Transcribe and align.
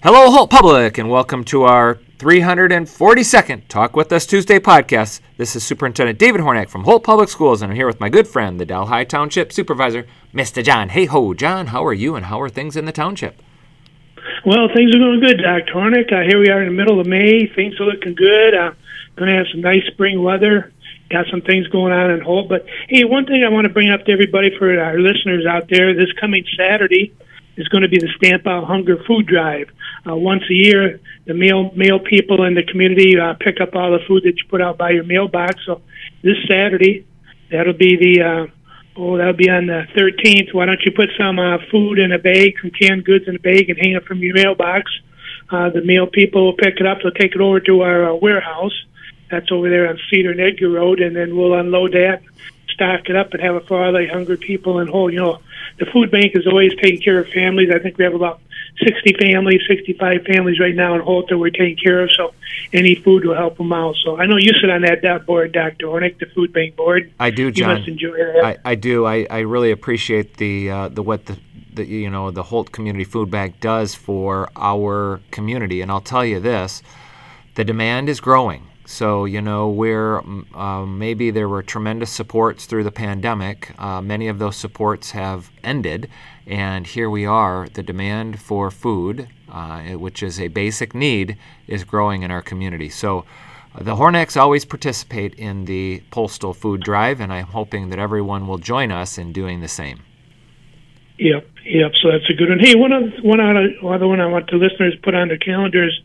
Hello, 0.00 0.30
Holt 0.30 0.48
Public, 0.48 0.96
and 0.96 1.10
welcome 1.10 1.42
to 1.46 1.64
our 1.64 1.96
342nd 2.18 3.66
Talk 3.66 3.96
With 3.96 4.12
Us 4.12 4.26
Tuesday 4.26 4.60
podcast. 4.60 5.20
This 5.38 5.56
is 5.56 5.64
Superintendent 5.64 6.20
David 6.20 6.40
Hornak 6.40 6.68
from 6.68 6.84
Holt 6.84 7.02
Public 7.02 7.28
Schools, 7.28 7.62
and 7.62 7.72
I'm 7.72 7.76
here 7.76 7.88
with 7.88 7.98
my 7.98 8.08
good 8.08 8.28
friend, 8.28 8.60
the 8.60 8.64
Delhi 8.64 9.04
Township 9.04 9.52
Supervisor, 9.52 10.06
Mr. 10.32 10.62
John. 10.62 10.90
Hayhoe, 10.90 11.36
John, 11.36 11.66
how 11.66 11.84
are 11.84 11.92
you, 11.92 12.14
and 12.14 12.26
how 12.26 12.40
are 12.40 12.48
things 12.48 12.76
in 12.76 12.84
the 12.84 12.92
township? 12.92 13.42
Well, 14.46 14.68
things 14.72 14.94
are 14.94 15.00
going 15.00 15.18
good, 15.18 15.42
Dr. 15.42 15.72
Hornak. 15.74 16.12
Uh, 16.12 16.28
here 16.28 16.38
we 16.38 16.48
are 16.48 16.62
in 16.62 16.68
the 16.68 16.78
middle 16.80 17.00
of 17.00 17.08
May. 17.08 17.48
Things 17.48 17.80
are 17.80 17.84
looking 17.86 18.14
good. 18.14 18.54
Uh, 18.54 18.74
going 19.16 19.32
to 19.32 19.36
have 19.36 19.46
some 19.50 19.62
nice 19.62 19.84
spring 19.90 20.22
weather. 20.22 20.72
Got 21.10 21.26
some 21.28 21.40
things 21.40 21.66
going 21.66 21.92
on 21.92 22.12
in 22.12 22.20
Holt. 22.20 22.48
But 22.48 22.66
hey, 22.88 23.02
one 23.02 23.26
thing 23.26 23.42
I 23.42 23.48
want 23.50 23.64
to 23.64 23.72
bring 23.72 23.90
up 23.90 24.04
to 24.04 24.12
everybody 24.12 24.56
for 24.56 24.78
our 24.78 25.00
listeners 25.00 25.44
out 25.44 25.68
there 25.68 25.92
this 25.92 26.12
coming 26.20 26.44
Saturday 26.56 27.16
is 27.58 27.68
going 27.68 27.82
to 27.82 27.88
be 27.88 27.98
the 27.98 28.08
Stamp 28.16 28.46
Out 28.46 28.64
Hunger 28.64 28.96
Food 29.06 29.26
Drive. 29.26 29.68
Uh, 30.08 30.16
once 30.16 30.42
a 30.48 30.54
year, 30.54 31.00
the 31.26 31.34
mail 31.34 31.70
mail 31.74 31.98
people 31.98 32.44
in 32.44 32.54
the 32.54 32.62
community 32.62 33.18
uh, 33.18 33.34
pick 33.34 33.60
up 33.60 33.74
all 33.74 33.90
the 33.90 34.04
food 34.06 34.22
that 34.22 34.36
you 34.38 34.44
put 34.48 34.62
out 34.62 34.78
by 34.78 34.90
your 34.90 35.04
mailbox. 35.04 35.60
So 35.66 35.82
this 36.22 36.36
Saturday, 36.48 37.04
that'll 37.50 37.74
be 37.74 37.96
the 37.96 38.22
uh, 38.22 38.46
oh 38.96 39.18
that'll 39.18 39.34
be 39.34 39.50
on 39.50 39.66
the 39.66 39.84
13th. 39.94 40.54
Why 40.54 40.66
don't 40.66 40.80
you 40.84 40.92
put 40.92 41.10
some 41.18 41.38
uh, 41.38 41.58
food 41.70 41.98
in 41.98 42.12
a 42.12 42.18
bag, 42.18 42.54
some 42.62 42.70
canned 42.70 43.04
goods 43.04 43.26
in 43.26 43.36
a 43.36 43.40
bag, 43.40 43.68
and 43.68 43.78
hang 43.78 43.92
it 43.92 44.04
from 44.04 44.18
your 44.20 44.34
mailbox? 44.34 44.90
Uh, 45.50 45.70
the 45.70 45.82
mail 45.82 46.06
people 46.06 46.44
will 46.44 46.56
pick 46.56 46.78
it 46.78 46.86
up. 46.86 46.98
They'll 47.02 47.12
take 47.12 47.34
it 47.34 47.40
over 47.40 47.58
to 47.60 47.82
our 47.82 48.10
uh, 48.10 48.14
warehouse. 48.14 48.72
That's 49.30 49.50
over 49.50 49.68
there 49.68 49.88
on 49.88 49.98
Cedar 50.10 50.30
and 50.30 50.40
Edgar 50.40 50.70
Road, 50.70 51.00
and 51.00 51.14
then 51.14 51.36
we'll 51.36 51.54
unload 51.54 51.92
that, 51.92 52.22
stock 52.78 53.08
it 53.08 53.16
up, 53.16 53.32
and 53.32 53.42
have 53.42 53.56
it 53.56 53.66
for 53.66 53.84
all 53.84 53.92
the 53.92 54.06
hungry 54.06 54.36
people 54.36 54.78
in 54.78 54.86
Holt. 54.86 55.12
You 55.12 55.18
know, 55.18 55.40
the 55.78 55.86
food 55.86 56.10
bank 56.10 56.32
is 56.34 56.46
always 56.46 56.72
taking 56.76 57.00
care 57.00 57.18
of 57.18 57.28
families. 57.28 57.70
I 57.74 57.80
think 57.80 57.98
we 57.98 58.04
have 58.04 58.14
about 58.14 58.40
60 58.84 59.14
families, 59.20 59.60
65 59.66 60.22
families 60.22 60.60
right 60.60 60.74
now 60.74 60.94
in 60.94 61.00
Holt 61.00 61.28
that 61.28 61.38
we're 61.38 61.50
taking 61.50 61.76
care 61.76 62.00
of. 62.02 62.10
So 62.12 62.34
any 62.72 62.94
food 62.94 63.24
will 63.24 63.34
help 63.34 63.58
them 63.58 63.72
out. 63.72 63.96
So 64.04 64.16
I 64.16 64.26
know 64.26 64.36
you 64.36 64.52
sit 64.60 64.70
on 64.70 64.82
that, 64.82 65.26
board, 65.26 65.52
Dr. 65.52 65.86
Hornak, 65.86 66.18
the 66.18 66.26
food 66.26 66.52
bank 66.52 66.76
board. 66.76 67.12
I 67.18 67.30
do, 67.30 67.50
John. 67.50 67.70
You 67.70 67.76
must 67.76 67.88
enjoy 67.88 68.16
that. 68.16 68.44
I, 68.44 68.70
I 68.72 68.74
do. 68.76 69.04
I, 69.06 69.26
I 69.28 69.40
really 69.40 69.72
appreciate 69.72 70.36
the 70.36 70.70
uh, 70.70 70.88
the 70.88 71.02
what 71.02 71.26
the 71.26 71.38
the 71.74 71.84
you 71.84 72.10
know 72.10 72.30
the 72.30 72.44
Holt 72.44 72.70
Community 72.70 73.04
Food 73.04 73.30
Bank 73.30 73.58
does 73.60 73.94
for 73.94 74.48
our 74.56 75.20
community. 75.30 75.80
And 75.80 75.90
I'll 75.90 76.00
tell 76.00 76.24
you 76.24 76.38
this: 76.38 76.82
the 77.56 77.64
demand 77.64 78.08
is 78.08 78.20
growing. 78.20 78.67
So, 78.90 79.26
you 79.26 79.42
know, 79.42 79.68
where 79.68 80.22
uh, 80.54 80.86
maybe 80.86 81.30
there 81.30 81.46
were 81.46 81.62
tremendous 81.62 82.08
supports 82.08 82.64
through 82.64 82.84
the 82.84 82.90
pandemic, 82.90 83.78
uh, 83.78 84.00
many 84.00 84.28
of 84.28 84.38
those 84.38 84.56
supports 84.56 85.10
have 85.10 85.50
ended. 85.62 86.08
And 86.46 86.86
here 86.86 87.10
we 87.10 87.26
are, 87.26 87.68
the 87.68 87.82
demand 87.82 88.40
for 88.40 88.70
food, 88.70 89.28
uh, 89.52 89.82
which 89.90 90.22
is 90.22 90.40
a 90.40 90.48
basic 90.48 90.94
need, 90.94 91.36
is 91.66 91.84
growing 91.84 92.22
in 92.22 92.30
our 92.30 92.40
community. 92.40 92.88
So, 92.88 93.26
uh, 93.74 93.82
the 93.82 93.96
Hornaks 93.96 94.40
always 94.40 94.64
participate 94.64 95.34
in 95.34 95.66
the 95.66 96.02
postal 96.10 96.54
food 96.54 96.80
drive, 96.80 97.20
and 97.20 97.30
I'm 97.30 97.44
hoping 97.44 97.90
that 97.90 97.98
everyone 97.98 98.46
will 98.46 98.56
join 98.56 98.90
us 98.90 99.18
in 99.18 99.34
doing 99.34 99.60
the 99.60 99.68
same. 99.68 100.00
Yep, 101.18 101.48
yep. 101.64 101.92
So 102.00 102.12
that's 102.12 102.30
a 102.30 102.34
good 102.34 102.48
one. 102.48 102.60
Hey, 102.60 102.76
one 102.76 102.92
other 102.92 103.12
one 103.22 103.40
other 103.40 104.06
one 104.06 104.20
I 104.20 104.26
want 104.26 104.48
the 104.50 104.56
listeners 104.56 104.94
put 105.02 105.14
on 105.14 105.28
their 105.28 105.38
calendars 105.38 106.00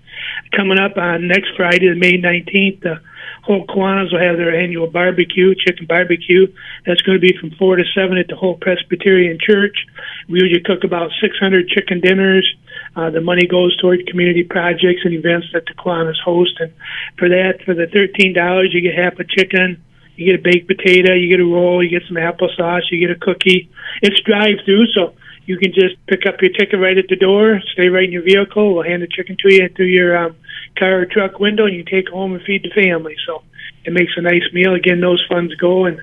coming 0.56 0.80
up 0.80 0.98
on 0.98 1.28
next 1.28 1.50
Friday, 1.56 1.94
May 1.94 2.18
nineteenth. 2.18 2.82
The 2.82 3.00
Holt 3.44 3.68
Kiwanis 3.68 4.12
will 4.12 4.20
have 4.20 4.38
their 4.38 4.56
annual 4.56 4.88
barbecue, 4.88 5.54
chicken 5.54 5.86
barbecue. 5.86 6.48
That's 6.86 7.02
going 7.02 7.20
to 7.20 7.22
be 7.22 7.38
from 7.38 7.52
four 7.60 7.76
to 7.76 7.84
seven 7.94 8.18
at 8.18 8.28
the 8.28 8.36
Holt 8.36 8.62
Presbyterian 8.62 9.38
Church. 9.40 9.86
We 10.30 10.42
usually 10.42 10.64
cook 10.64 10.84
about 10.84 11.12
six 11.22 11.38
hundred 11.38 11.68
chicken 11.68 12.00
dinners. 12.00 12.52
Uh, 12.96 13.12
the 13.12 13.22
money 13.22 13.46
goes 13.46 13.78
toward 13.78 14.08
community 14.08 14.44
projects 14.44 15.02
and 15.04 15.14
events 15.14 15.48
that 15.54 15.66
the 15.68 15.74
Kiwanis 15.76 16.20
host. 16.26 16.60
And 16.60 16.74
for 17.18 17.30
that, 17.30 17.62
for 17.66 17.76
the 17.76 17.86
thirteen 17.86 18.34
dollars, 18.34 18.74
you 18.74 18.82
get 18.82 18.96
half 18.96 19.20
a 19.20 19.26
chicken 19.26 19.84
you 20.16 20.32
get 20.32 20.40
a 20.40 20.44
baked 20.44 20.68
potato, 20.68 21.14
you 21.14 21.30
get 21.30 21.40
a 21.40 21.46
roll, 21.46 21.84
you 21.84 21.90
get 21.90 22.08
some 22.08 22.18
applesauce, 22.18 22.92
you 22.92 23.00
get 23.00 23.16
a 23.16 23.20
cookie. 23.20 23.70
It's 24.02 24.20
drive 24.22 24.58
through, 24.66 24.88
so 24.88 25.16
you 25.46 25.58
can 25.58 25.74
just 25.74 25.96
pick 26.08 26.26
up 26.26 26.42
your 26.42 26.52
ticket 26.52 26.80
right 26.80 26.98
at 26.98 27.08
the 27.10 27.16
door, 27.16 27.60
stay 27.74 27.90
right 27.90 28.06
in 28.06 28.12
your 28.12 28.24
vehicle. 28.24 28.74
We'll 28.74 28.84
hand 28.84 29.02
the 29.02 29.08
chicken 29.08 29.38
to 29.42 29.54
you 29.54 29.70
through 29.70 29.88
your 29.88 30.18
um, 30.18 30.36
car 30.78 31.02
or 31.02 31.06
truck 31.06 31.40
window, 31.40 31.66
and 31.66 31.76
you 31.76 31.84
take 31.84 32.10
home 32.10 32.34
and 32.34 32.44
feed 32.44 32.64
the 32.64 32.70
family. 32.70 33.16
So 33.26 33.44
it 33.86 33.94
makes 33.94 34.14
a 34.16 34.22
nice 34.22 34.44
meal. 34.54 34.74
Again, 34.74 35.02
those 35.02 35.24
funds 35.30 35.54
go 35.56 35.86
and 35.86 36.02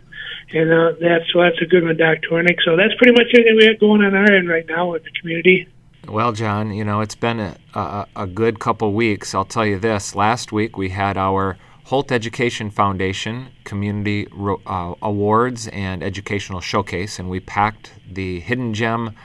and 0.53 0.73
uh, 0.73 0.93
that's 1.01 1.25
so 1.33 1.41
that's 1.41 1.61
a 1.63 1.67
good 1.67 1.85
one, 1.85 1.97
Dr. 1.97 2.29
Hornak. 2.29 2.59
So 2.65 2.77
that's 2.77 2.95
pretty 2.97 3.13
much 3.13 3.29
everything 3.33 3.57
we 3.57 3.67
have 3.67 3.79
going 3.79 4.03
on 4.03 4.15
our 4.15 4.33
end 4.33 4.49
right 4.49 4.67
now 4.67 4.91
with 4.91 5.05
the 5.05 5.11
community. 5.21 5.69
Well, 6.09 6.33
John, 6.33 6.73
you 6.73 6.85
know 6.85 7.01
it's 7.01 7.15
been 7.15 7.39
a, 7.39 7.57
a, 7.75 8.07
a 8.17 8.27
good 8.27 8.59
couple 8.59 8.93
weeks. 8.93 9.35
I'll 9.35 9.45
tell 9.45 9.67
you 9.67 9.79
this. 9.79 10.15
Last 10.15 10.51
week 10.51 10.77
we 10.77 10.89
had 10.89 11.17
our 11.17 11.57
Holt 11.91 12.13
Education 12.13 12.71
Foundation 12.71 13.49
Community 13.65 14.29
uh, 14.65 14.95
Awards 15.03 15.67
and 15.73 16.05
Educational 16.05 16.61
Showcase, 16.61 17.19
and 17.19 17.29
we 17.29 17.41
packed 17.41 17.95
the 18.09 18.39
Hidden 18.39 18.75
Gem 18.75 19.17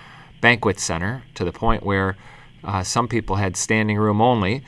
Banquet 0.42 0.80
Center 0.80 1.22
to 1.36 1.46
the 1.46 1.52
point 1.52 1.84
where 1.84 2.18
uh, 2.64 2.82
some 2.82 3.08
people 3.08 3.36
had 3.36 3.56
standing 3.56 4.00
room 4.00 4.20
only. 4.20 4.64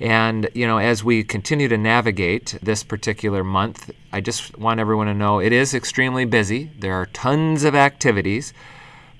And, 0.00 0.48
you 0.54 0.66
know, 0.66 0.78
as 0.78 1.04
we 1.04 1.24
continue 1.24 1.68
to 1.68 1.76
navigate 1.76 2.58
this 2.62 2.82
particular 2.82 3.44
month, 3.44 3.90
I 4.14 4.22
just 4.22 4.56
want 4.56 4.80
everyone 4.80 5.08
to 5.08 5.14
know 5.14 5.38
it 5.38 5.52
is 5.52 5.74
extremely 5.74 6.24
busy. 6.24 6.70
There 6.78 6.94
are 6.94 7.04
tons 7.04 7.64
of 7.64 7.74
activities, 7.74 8.54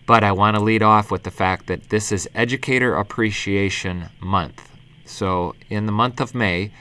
but 0.07 0.25
I 0.25 0.33
want 0.33 0.57
to 0.57 0.63
lead 0.63 0.83
off 0.83 1.11
with 1.11 1.25
the 1.25 1.31
fact 1.31 1.67
that 1.67 1.91
this 1.91 2.11
is 2.11 2.27
Educator 2.35 2.95
Appreciation 2.95 4.09
Month. 4.21 4.71
So, 5.05 5.55
in 5.69 5.85
the 5.85 5.93
month 5.93 6.19
of 6.19 6.35
May, 6.35 6.73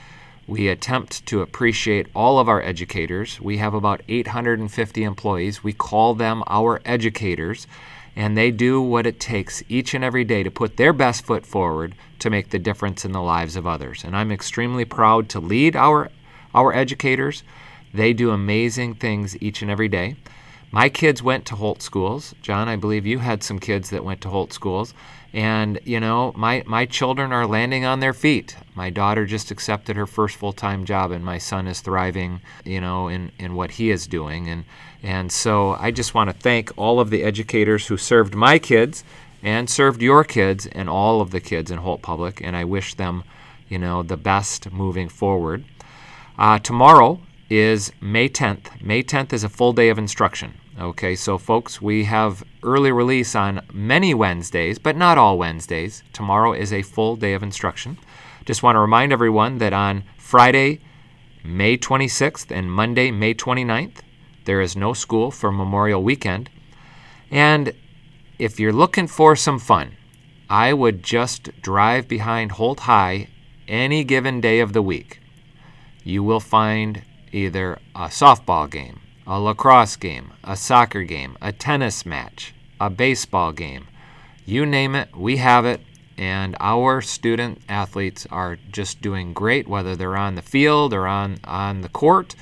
we 0.52 0.68
attempt 0.68 1.24
to 1.24 1.40
appreciate 1.40 2.08
all 2.14 2.38
of 2.38 2.46
our 2.46 2.60
educators. 2.60 3.40
We 3.40 3.56
have 3.56 3.72
about 3.72 4.02
850 4.06 5.02
employees. 5.02 5.64
We 5.64 5.72
call 5.72 6.14
them 6.14 6.44
our 6.46 6.82
educators, 6.84 7.66
and 8.14 8.36
they 8.36 8.50
do 8.50 8.78
what 8.82 9.06
it 9.06 9.18
takes 9.18 9.62
each 9.70 9.94
and 9.94 10.04
every 10.04 10.24
day 10.24 10.42
to 10.42 10.50
put 10.50 10.76
their 10.76 10.92
best 10.92 11.24
foot 11.24 11.46
forward 11.46 11.94
to 12.18 12.28
make 12.28 12.50
the 12.50 12.58
difference 12.58 13.02
in 13.02 13.12
the 13.12 13.22
lives 13.22 13.56
of 13.56 13.66
others. 13.66 14.04
And 14.04 14.14
I'm 14.14 14.30
extremely 14.30 14.84
proud 14.84 15.30
to 15.30 15.40
lead 15.40 15.74
our 15.74 16.10
our 16.54 16.74
educators. 16.74 17.44
They 17.94 18.12
do 18.12 18.30
amazing 18.30 18.96
things 18.96 19.40
each 19.42 19.62
and 19.62 19.70
every 19.70 19.88
day. 19.88 20.16
My 20.74 20.88
kids 20.88 21.22
went 21.22 21.44
to 21.46 21.56
Holt 21.56 21.82
schools. 21.82 22.34
John, 22.40 22.66
I 22.66 22.76
believe 22.76 23.04
you 23.04 23.18
had 23.18 23.42
some 23.42 23.58
kids 23.58 23.90
that 23.90 24.04
went 24.04 24.22
to 24.22 24.30
Holt 24.30 24.54
schools. 24.54 24.94
And, 25.34 25.78
you 25.84 26.00
know, 26.00 26.32
my, 26.34 26.62
my 26.66 26.86
children 26.86 27.30
are 27.30 27.46
landing 27.46 27.84
on 27.84 28.00
their 28.00 28.14
feet. 28.14 28.56
My 28.74 28.88
daughter 28.88 29.26
just 29.26 29.50
accepted 29.50 29.96
her 29.96 30.06
first 30.06 30.36
full 30.36 30.54
time 30.54 30.86
job, 30.86 31.10
and 31.10 31.22
my 31.22 31.36
son 31.36 31.66
is 31.66 31.82
thriving, 31.82 32.40
you 32.64 32.80
know, 32.80 33.08
in, 33.08 33.32
in 33.38 33.54
what 33.54 33.72
he 33.72 33.90
is 33.90 34.06
doing. 34.06 34.48
And, 34.48 34.64
and 35.02 35.30
so 35.30 35.72
I 35.72 35.90
just 35.90 36.14
want 36.14 36.30
to 36.30 36.36
thank 36.36 36.70
all 36.78 37.00
of 37.00 37.10
the 37.10 37.22
educators 37.22 37.86
who 37.86 37.98
served 37.98 38.34
my 38.34 38.58
kids 38.58 39.04
and 39.42 39.68
served 39.68 40.00
your 40.00 40.24
kids 40.24 40.66
and 40.66 40.88
all 40.88 41.20
of 41.20 41.32
the 41.32 41.40
kids 41.40 41.70
in 41.70 41.78
Holt 41.78 42.00
Public. 42.00 42.40
And 42.42 42.56
I 42.56 42.64
wish 42.64 42.94
them, 42.94 43.24
you 43.68 43.78
know, 43.78 44.02
the 44.02 44.16
best 44.16 44.72
moving 44.72 45.10
forward. 45.10 45.64
Uh, 46.38 46.58
tomorrow 46.58 47.20
is 47.52 47.92
May 48.00 48.30
10th. 48.30 48.80
May 48.80 49.02
10th 49.02 49.34
is 49.34 49.44
a 49.44 49.48
full 49.50 49.74
day 49.74 49.90
of 49.90 49.98
instruction. 49.98 50.54
Okay, 50.80 51.14
so 51.14 51.36
folks, 51.36 51.82
we 51.82 52.04
have 52.04 52.42
early 52.62 52.90
release 52.90 53.34
on 53.34 53.60
many 53.74 54.14
Wednesdays, 54.14 54.78
but 54.78 54.96
not 54.96 55.18
all 55.18 55.36
Wednesdays. 55.36 56.02
Tomorrow 56.14 56.54
is 56.54 56.72
a 56.72 56.80
full 56.80 57.14
day 57.14 57.34
of 57.34 57.42
instruction. 57.42 57.98
Just 58.46 58.62
want 58.62 58.76
to 58.76 58.80
remind 58.80 59.12
everyone 59.12 59.58
that 59.58 59.74
on 59.74 60.04
Friday, 60.16 60.80
May 61.44 61.76
26th 61.76 62.50
and 62.50 62.72
Monday, 62.72 63.10
May 63.10 63.34
29th, 63.34 63.98
there 64.46 64.62
is 64.62 64.74
no 64.74 64.94
school 64.94 65.30
for 65.30 65.52
Memorial 65.52 66.02
Weekend. 66.02 66.48
And 67.30 67.74
if 68.38 68.58
you're 68.58 68.72
looking 68.72 69.06
for 69.06 69.36
some 69.36 69.58
fun, 69.58 69.96
I 70.48 70.72
would 70.72 71.02
just 71.02 71.50
drive 71.60 72.08
behind 72.08 72.52
Holt 72.52 72.80
High 72.80 73.28
any 73.68 74.04
given 74.04 74.40
day 74.40 74.60
of 74.60 74.72
the 74.72 74.80
week. 74.80 75.20
You 76.02 76.22
will 76.22 76.40
find 76.40 77.02
either 77.32 77.78
a 77.94 78.06
softball 78.06 78.70
game, 78.70 79.00
a 79.26 79.40
lacrosse 79.40 79.96
game, 79.96 80.32
a 80.44 80.56
soccer 80.56 81.04
game, 81.04 81.36
a 81.40 81.52
tennis 81.52 82.04
match, 82.06 82.54
a 82.80 82.90
baseball 82.90 83.52
game. 83.52 83.86
You 84.44 84.66
name 84.66 84.94
it, 84.94 85.16
we 85.16 85.38
have 85.38 85.64
it. 85.64 85.80
And 86.18 86.56
our 86.60 87.00
student 87.00 87.62
athletes 87.68 88.26
are 88.30 88.58
just 88.70 89.00
doing 89.00 89.32
great, 89.32 89.66
whether 89.66 89.96
they're 89.96 90.16
on 90.16 90.34
the 90.34 90.42
field 90.42 90.92
or 90.92 91.06
on, 91.06 91.38
on 91.44 91.80
the 91.80 91.88
court. 91.88 92.34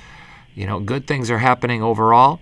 You 0.53 0.67
know, 0.67 0.79
good 0.79 1.07
things 1.07 1.31
are 1.31 1.39
happening 1.39 1.81
overall. 1.81 2.41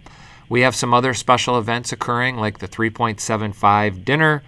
We 0.50 0.62
have 0.62 0.76
some 0.76 0.94
other 0.94 1.14
special 1.14 1.60
events 1.60 1.92
occurring, 1.92 2.38
like 2.38 2.58
the 2.58 2.68
3.75 2.68 4.04
dinner 4.04 4.42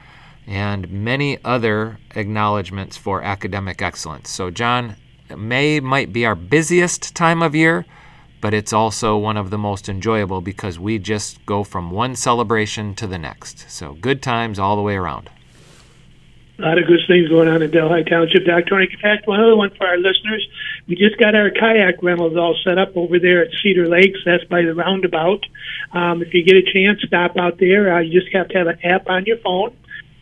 and 0.47 0.89
many 0.89 1.37
other 1.45 1.99
acknowledgments 2.15 2.97
for 2.97 3.21
academic 3.21 3.81
excellence. 3.81 4.29
So, 4.29 4.49
John, 4.49 4.95
May 5.37 5.79
might 5.79 6.11
be 6.13 6.25
our 6.25 6.35
busiest 6.35 7.15
time 7.15 7.41
of 7.41 7.55
year 7.55 7.85
but 8.41 8.55
it's 8.55 8.73
also 8.73 9.15
one 9.15 9.37
of 9.37 9.51
the 9.51 9.57
most 9.57 9.87
enjoyable 9.87 10.41
because 10.41 10.79
we 10.79 10.97
just 10.97 11.45
go 11.45 11.63
from 11.63 11.91
one 11.91 12.15
celebration 12.15 12.95
to 12.95 13.05
the 13.05 13.19
next. 13.19 13.69
So 13.69 13.93
good 13.93 14.21
times 14.23 14.57
all 14.57 14.75
the 14.75 14.81
way 14.81 14.95
around. 14.95 15.29
A 16.57 16.63
lot 16.63 16.77
of 16.77 16.85
good 16.85 16.99
things 17.07 17.29
going 17.29 17.47
on 17.47 17.61
in 17.61 17.71
Delhi 17.71 18.03
Township, 18.03 18.45
Dr. 18.45 18.81
In 18.81 18.89
fact, 19.01 19.27
one 19.27 19.39
other 19.39 19.55
one 19.55 19.69
for 19.77 19.87
our 19.87 19.97
listeners. 19.97 20.47
We 20.87 20.95
just 20.95 21.17
got 21.17 21.33
our 21.33 21.49
kayak 21.49 22.03
rentals 22.03 22.35
all 22.35 22.55
set 22.63 22.77
up 22.77 22.95
over 22.95 23.19
there 23.19 23.43
at 23.43 23.51
Cedar 23.63 23.87
Lakes. 23.87 24.19
That's 24.25 24.43
by 24.43 24.63
the 24.63 24.75
roundabout. 24.75 25.45
Um, 25.93 26.21
if 26.21 26.33
you 26.33 26.43
get 26.43 26.57
a 26.57 26.61
chance, 26.61 27.01
stop 27.01 27.37
out 27.37 27.57
there. 27.57 27.95
Uh, 27.95 27.99
you 27.99 28.19
just 28.19 28.31
have 28.33 28.49
to 28.49 28.57
have 28.57 28.67
an 28.67 28.79
app 28.83 29.09
on 29.09 29.25
your 29.25 29.37
phone, 29.37 29.75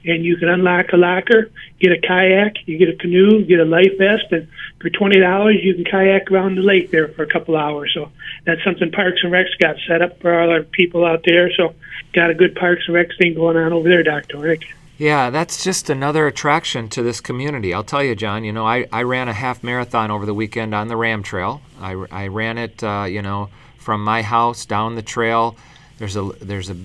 and 0.06 0.24
you 0.24 0.38
can 0.38 0.48
unlock 0.48 0.94
a 0.94 0.98
locker, 0.98 1.50
get 1.80 1.92
a 1.92 2.00
kayak, 2.00 2.68
you 2.68 2.78
get 2.78 2.90
a 2.90 2.96
canoe, 2.96 3.44
get 3.46 3.60
a 3.60 3.66
life 3.66 3.98
vest, 3.98 4.32
and 4.32 4.48
for 4.80 4.90
twenty 4.90 5.20
dollars 5.20 5.58
you 5.62 5.74
can 5.76 5.84
kayak 5.84 6.32
around 6.32 6.56
the 6.56 6.62
lake 6.62 6.92
there 6.92 7.10
for 7.10 7.24
a 7.24 7.28
couple 7.28 7.56
hours. 7.58 7.92
So 7.94 8.12
that's 8.46 8.64
something 8.64 8.92
Parks 8.92 9.20
and 9.24 9.32
Recs 9.32 9.58
got 9.60 9.76
set 9.88 10.02
up 10.02 10.20
for 10.22 10.40
all 10.40 10.50
our 10.50 10.64
people 10.64 11.06
out 11.06 11.24
there. 11.26 11.52
So 11.54 11.76
got 12.14 12.30
a 12.30 12.34
good 12.34 12.56
Parks 12.56 12.84
and 12.88 12.96
Recs 12.96 13.18
thing 13.18 13.34
going 13.34 13.58
on 13.58 13.74
over 13.74 13.90
there, 13.90 14.04
Doctor 14.04 14.38
Rick. 14.38 14.64
Yeah, 14.98 15.30
that's 15.30 15.64
just 15.64 15.90
another 15.90 16.28
attraction 16.28 16.90
to 16.90 17.02
this 17.02 17.22
community. 17.22 17.74
I'll 17.74 17.86
tell 17.86 18.04
you, 18.04 18.16
John, 18.16 18.44
you 18.44 18.52
know, 18.52 18.68
I, 18.68 18.86
I 18.92 19.04
ran 19.04 19.30
a 19.30 19.34
half 19.34 19.64
marathon 19.64 20.12
over 20.12 20.26
the 20.26 20.34
weekend 20.34 20.76
on 20.76 20.90
the 20.90 20.98
Ram 20.98 21.24
Trail. 21.24 21.62
I, 21.80 21.92
I 22.12 22.28
ran 22.28 22.58
it, 22.58 22.84
uh, 22.84 23.06
you 23.08 23.22
know, 23.22 23.50
from 23.78 24.04
my 24.04 24.22
house 24.22 24.66
down 24.66 24.96
the 24.96 25.02
trail. 25.02 25.56
There's 26.00 26.16
a 26.16 26.32
there's 26.40 26.70
a, 26.70 26.78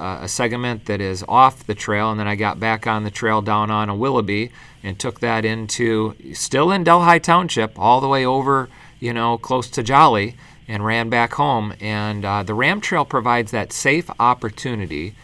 a 0.00 0.28
segment 0.28 0.86
that 0.86 1.02
is 1.02 1.22
off 1.28 1.66
the 1.66 1.74
trail, 1.74 2.10
and 2.10 2.18
then 2.18 2.26
I 2.26 2.36
got 2.36 2.58
back 2.58 2.86
on 2.86 3.04
the 3.04 3.10
trail 3.10 3.42
down 3.42 3.70
on 3.70 3.90
a 3.90 3.94
Willoughby 3.94 4.50
and 4.82 4.98
took 4.98 5.20
that 5.20 5.44
into 5.44 6.16
still 6.32 6.72
in 6.72 6.82
Delhi 6.82 7.20
Township, 7.20 7.78
all 7.78 8.00
the 8.00 8.08
way 8.08 8.24
over, 8.24 8.70
you 8.98 9.12
know, 9.12 9.36
close 9.36 9.68
to 9.70 9.82
Jolly, 9.82 10.36
and 10.66 10.86
ran 10.86 11.10
back 11.10 11.34
home. 11.34 11.74
And 11.82 12.24
uh, 12.24 12.44
the 12.44 12.54
Ram 12.54 12.80
Trail 12.80 13.04
provides 13.04 13.50
that 13.50 13.74
safe 13.74 14.08
opportunity 14.18 15.14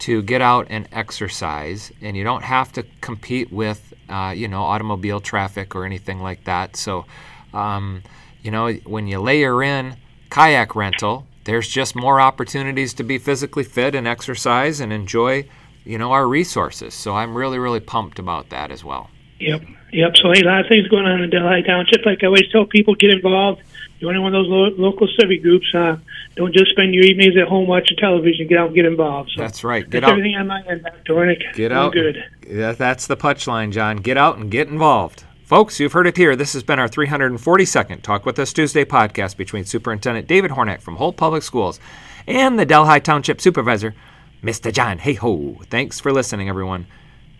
to 0.00 0.20
get 0.20 0.42
out 0.42 0.66
and 0.68 0.86
exercise, 0.92 1.90
and 2.02 2.14
you 2.14 2.24
don't 2.24 2.44
have 2.44 2.72
to 2.72 2.84
compete 3.00 3.50
with, 3.50 3.94
uh, 4.10 4.34
you 4.36 4.48
know, 4.48 4.62
automobile 4.62 5.20
traffic 5.20 5.74
or 5.74 5.86
anything 5.86 6.20
like 6.20 6.44
that. 6.44 6.76
So, 6.76 7.06
um, 7.54 8.02
you 8.42 8.50
know, 8.50 8.70
when 8.84 9.08
you 9.08 9.18
layer 9.18 9.62
in 9.62 9.96
kayak 10.28 10.76
rental, 10.76 11.26
there's 11.48 11.66
just 11.66 11.96
more 11.96 12.20
opportunities 12.20 12.92
to 12.94 13.02
be 13.02 13.16
physically 13.16 13.64
fit 13.64 13.94
and 13.94 14.06
exercise 14.06 14.80
and 14.80 14.92
enjoy, 14.92 15.48
you 15.84 15.96
know, 15.96 16.12
our 16.12 16.26
resources. 16.26 16.92
So 16.92 17.14
I'm 17.14 17.34
really, 17.34 17.58
really 17.58 17.80
pumped 17.80 18.18
about 18.18 18.50
that 18.50 18.70
as 18.70 18.84
well. 18.84 19.08
Yep, 19.40 19.62
yep. 19.92 20.16
So 20.16 20.30
hey, 20.32 20.42
a 20.42 20.44
lot 20.44 20.60
of 20.60 20.68
things 20.68 20.86
going 20.88 21.06
on 21.06 21.22
in 21.22 21.30
Delhi 21.30 21.62
Township. 21.62 22.04
Like 22.04 22.22
I 22.22 22.26
always 22.26 22.48
tell 22.52 22.66
people, 22.66 22.94
get 22.94 23.10
involved. 23.10 23.62
Join 24.00 24.20
one 24.22 24.34
of 24.34 24.44
those 24.44 24.48
lo- 24.48 24.74
local 24.76 25.08
civic 25.18 25.42
groups. 25.42 25.66
Uh, 25.74 25.96
don't 26.36 26.52
just 26.52 26.70
spend 26.70 26.94
your 26.94 27.04
evenings 27.04 27.36
at 27.36 27.48
home 27.48 27.66
watching 27.66 27.96
television. 27.96 28.46
Get 28.46 28.58
out 28.58 28.66
and 28.66 28.76
get 28.76 28.84
involved. 28.84 29.30
So 29.34 29.40
that's 29.40 29.64
right. 29.64 29.84
Get 29.84 30.02
that's 30.02 30.04
out. 30.04 30.10
everything 30.10 30.36
on 30.36 30.46
my 30.46 30.62
end, 30.68 30.84
Dr. 31.04 31.34
Get 31.54 31.72
out. 31.72 31.92
Good. 31.92 32.22
Yeah, 32.46 32.72
that's 32.72 33.06
the 33.06 33.16
punchline, 33.16 33.72
John. 33.72 33.96
Get 33.96 34.16
out 34.16 34.36
and 34.36 34.50
get 34.50 34.68
involved. 34.68 35.24
Folks, 35.48 35.80
you've 35.80 35.94
heard 35.94 36.06
it 36.06 36.18
here. 36.18 36.36
This 36.36 36.52
has 36.52 36.62
been 36.62 36.78
our 36.78 36.90
342nd 36.90 38.02
Talk 38.02 38.26
With 38.26 38.38
Us 38.38 38.52
Tuesday 38.52 38.84
podcast 38.84 39.38
between 39.38 39.64
Superintendent 39.64 40.26
David 40.26 40.50
Hornak 40.50 40.82
from 40.82 40.96
Holt 40.96 41.16
Public 41.16 41.42
Schools 41.42 41.80
and 42.26 42.58
the 42.58 42.66
Delhi 42.66 43.00
Township 43.00 43.40
Supervisor, 43.40 43.94
Mr. 44.42 44.70
John 44.70 44.98
Hayhoe. 44.98 45.64
Thanks 45.68 46.00
for 46.00 46.12
listening, 46.12 46.50
everyone, 46.50 46.86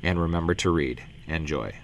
and 0.03 0.19
remember 0.19 0.55
to 0.55 0.71
read. 0.71 1.03
Enjoy. 1.27 1.75